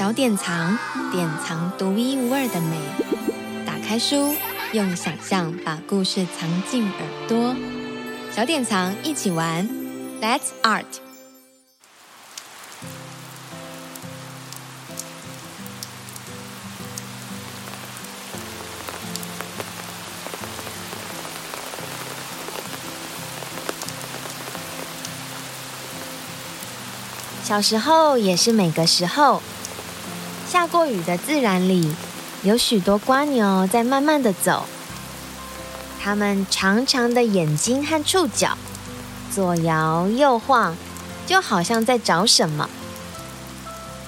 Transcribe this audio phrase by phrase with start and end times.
[0.00, 0.78] 小典藏，
[1.12, 2.80] 典藏独一无二的美。
[3.66, 4.34] 打开书，
[4.72, 7.54] 用想象把故事藏进耳朵。
[8.34, 9.68] 小典藏一起玩
[10.22, 10.86] ，Let's Art。
[27.44, 29.42] 小时候也是每个时候，
[30.50, 31.94] 下过雨的自然里，
[32.42, 34.66] 有许多蜗牛在慢慢的走。
[36.02, 38.58] 它们长长的眼睛和触角，
[39.32, 40.76] 左摇右晃，
[41.24, 42.68] 就好像在找什么。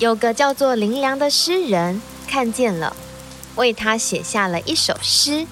[0.00, 2.96] 有个叫做林良的诗人看见了，
[3.54, 5.46] 为他写下了一首诗：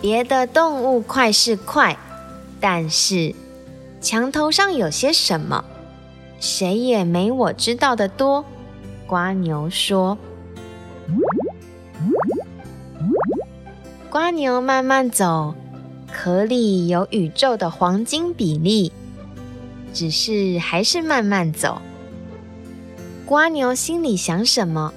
[0.00, 1.98] 别的动物快是快，
[2.60, 3.34] 但是。
[4.00, 5.64] 墙头上有些什么？
[6.40, 8.44] 谁也没我知道的多。
[9.06, 10.16] 瓜牛说
[14.10, 15.54] ：“瓜牛慢慢走，
[16.10, 18.90] 壳里有宇宙的黄金比例，
[19.92, 21.82] 只是还是慢慢走。”
[23.26, 24.92] 瓜牛心里想什么？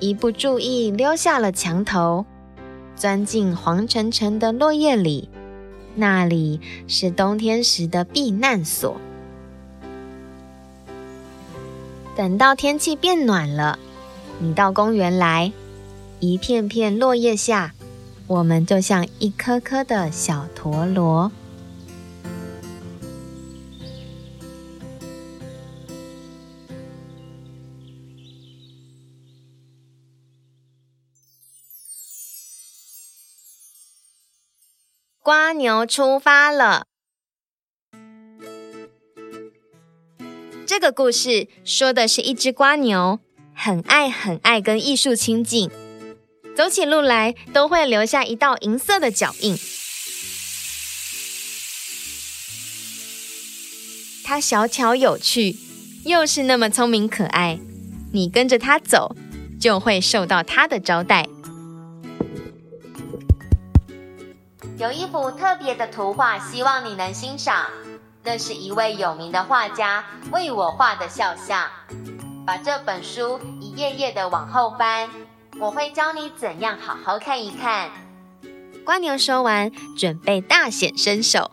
[0.00, 2.26] 一不注意溜下了墙头，
[2.96, 5.28] 钻进黄沉沉的落叶里。
[5.94, 9.00] 那里是冬天时的避难所。
[12.20, 13.78] 等到天气变暖了，
[14.40, 15.50] 你到公园来，
[16.18, 17.72] 一片片落叶下，
[18.26, 21.32] 我们就像一颗颗的小陀螺。
[35.22, 36.89] 瓜牛出发了。
[40.70, 43.18] 这个故事说的是一只瓜牛，
[43.52, 45.68] 很爱很爱跟艺术亲近，
[46.56, 49.58] 走起路来都会留下一道银色的脚印。
[54.22, 55.56] 它小巧有趣，
[56.04, 57.58] 又是那么聪明可爱，
[58.12, 59.16] 你跟着它走，
[59.60, 61.26] 就会受到它的招待。
[64.78, 67.66] 有一幅特别的图画，希望你能欣赏。
[68.22, 71.68] 那是一位有名的画家为我画的肖像。
[72.46, 75.08] 把这本书一页页的往后翻，
[75.58, 77.90] 我会教你怎样好好看一看。
[78.84, 81.50] 瓜牛说完，准备大显身手。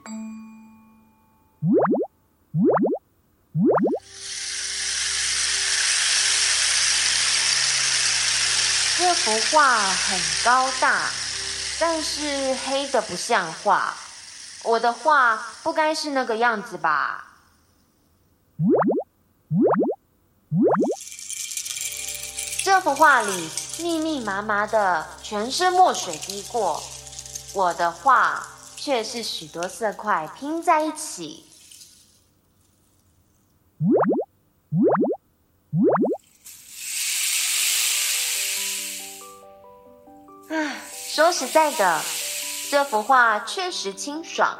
[8.97, 11.09] 这幅画很高大。
[11.79, 13.95] 但是黑的不像话，
[14.67, 17.23] 我的画不该是那个样子吧？
[22.63, 26.83] 这幅画里密密麻麻的全是墨水滴过，
[27.53, 28.45] 我的画
[28.75, 31.45] 却是许多色块拼在一起。
[41.07, 42.01] 说实在的，
[42.69, 44.57] 这幅画确实清爽。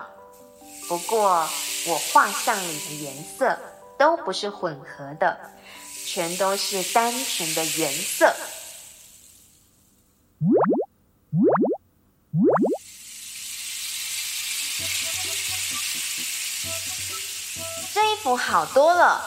[0.88, 1.48] 不过，
[1.88, 3.58] 我画像里的颜色
[3.98, 5.38] 都不是混合的，
[6.06, 8.34] 全都是单纯的原色。
[17.94, 19.22] 这一幅好多了，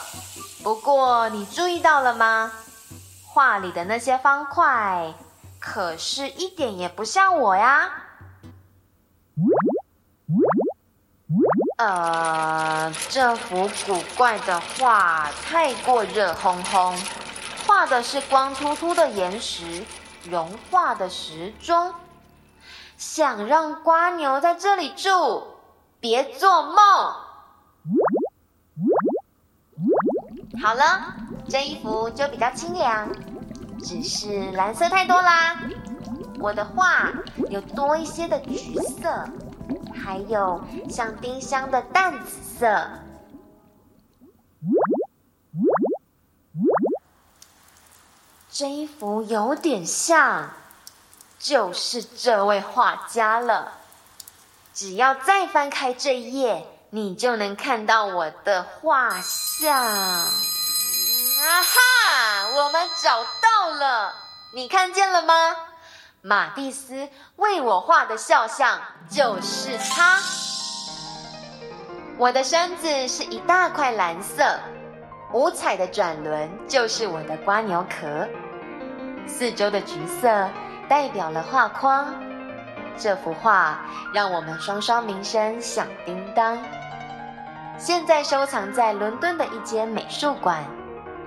[0.63, 2.53] 不过你注意到了吗？
[3.27, 5.13] 画里的那些方块。
[5.59, 7.93] 可是，一点也不像我呀。
[11.79, 16.95] 呃，这幅古怪的画太过热烘烘，
[17.67, 19.85] 画的是光秃秃的岩石，
[20.29, 21.95] 融化的时钟。
[22.99, 25.47] 想让瓜牛在这里住，
[26.01, 26.77] 别做梦。
[30.63, 31.15] 好了，
[31.49, 33.09] 这一幅就比较清凉。
[33.83, 35.57] 只是蓝色太多啦，
[36.39, 37.11] 我的画
[37.51, 39.29] 有多一些的橘色，
[39.93, 42.89] 还有像丁香的淡紫色。
[48.53, 50.51] 这一幅有点像，
[51.41, 53.73] 就是这位画家了。
[54.73, 59.77] 只要再翻开这一页，你就能看到我的画像。
[59.77, 60.29] 啊
[61.41, 62.49] 哈！
[62.55, 64.15] 我们找到了，
[64.53, 65.35] 你看见了吗？
[66.23, 68.79] 马蒂斯为我画的肖像
[69.09, 70.19] 就是他。
[72.19, 74.45] 我的身子是一大块蓝色，
[75.33, 78.29] 五彩的转轮就是我的蜗牛壳，
[79.27, 80.47] 四周的橘色
[80.91, 82.15] 代表了画框。
[82.99, 83.81] 这幅画
[84.13, 86.59] 让我们双双名声响叮当，
[87.79, 90.63] 现在收藏在伦敦的一间美术馆，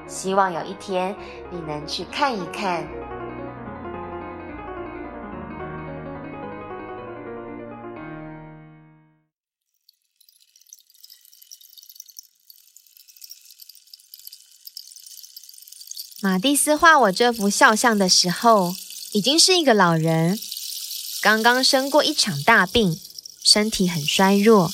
[0.06, 1.16] 希望有一天
[1.50, 2.88] 你能去看一看。
[16.24, 18.74] 马蒂斯画我这幅肖像的时候，
[19.12, 20.40] 已经是一个老人，
[21.22, 22.98] 刚刚生过一场大病，
[23.44, 24.72] 身体很衰弱。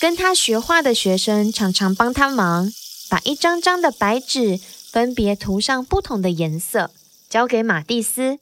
[0.00, 2.72] 跟他学画的学生常常帮他忙，
[3.08, 4.58] 把一张张的白纸
[4.90, 6.90] 分别涂上不同的颜色，
[7.30, 8.40] 交给马蒂斯。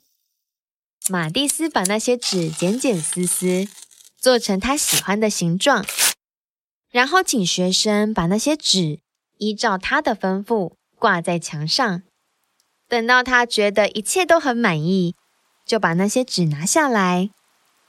[1.11, 3.69] 马蒂斯把那些纸剪剪撕撕，
[4.19, 5.85] 做成他喜欢的形状，
[6.91, 9.01] 然后请学生把那些纸
[9.37, 10.77] 依照他的吩咐。
[10.99, 12.03] 挂在墙上，
[12.89, 15.15] 等到他觉得一切都很满意，
[15.67, 17.31] 就把那些纸拿下来，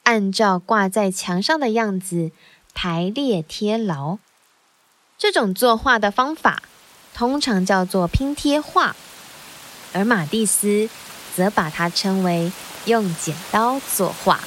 [0.03, 2.31] 按照挂在墙上的样子
[2.73, 4.19] 排列贴牢。
[5.17, 6.63] 这种作画的方法
[7.13, 8.95] 通常叫做拼贴画，
[9.93, 10.89] 而马蒂斯
[11.33, 12.51] 则把它称为
[12.85, 14.41] 用剪刀作画。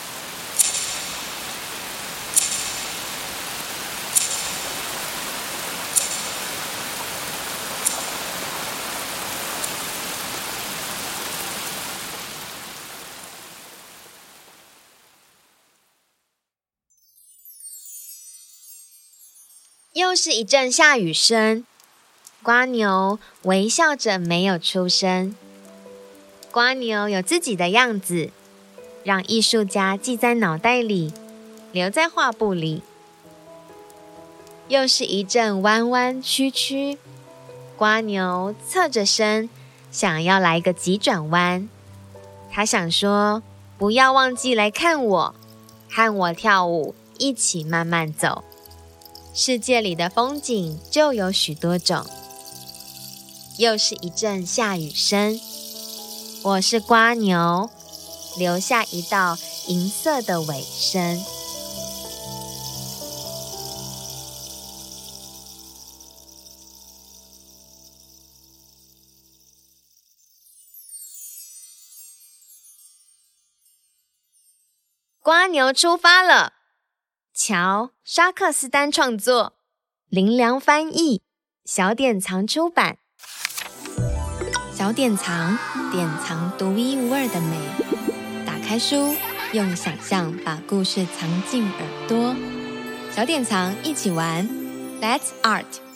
[19.99, 21.65] 又是一阵下雨声，
[22.45, 25.35] 蜗牛微笑着没有出声。
[26.53, 28.31] 蜗牛有自己的样子，
[29.03, 31.13] 让艺术家记在脑袋里，
[31.73, 32.83] 留在画布里。
[34.69, 36.97] 又是一阵弯弯曲曲，
[37.79, 39.51] 蜗牛侧着身，
[39.91, 41.69] 想要来个急转弯。
[42.53, 43.43] 他想说
[43.77, 45.35] ：“不要忘记来看我，
[45.91, 48.45] 和我跳舞，一起慢慢走。”
[49.41, 52.05] 世界里的风景就有许多种。
[53.57, 55.41] 又是一阵下雨声，
[56.43, 57.71] 我是瓜牛，
[58.37, 59.39] 留下一道
[59.69, 61.25] 银色的尾声。
[75.23, 76.58] 瓜牛出发了。
[77.41, 79.55] 乔·沙克斯丹创作，
[80.09, 81.23] 林良翻译，
[81.65, 82.99] 小典藏出版。
[84.75, 85.57] 小典藏，
[85.93, 87.57] 典藏独一无二的美。
[88.45, 89.15] 打开书，
[89.53, 92.35] 用想象把故事藏进耳朵。
[93.13, 94.45] 小典藏，一起玩
[95.01, 95.88] ，Let's Art。